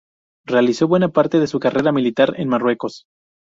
Realizó 0.47 0.87
buena 0.87 1.09
parte 1.09 1.37
de 1.39 1.45
su 1.45 1.59
carrera 1.59 1.91
militar 1.91 2.33
en 2.37 2.49
Marruecos. 2.49 3.03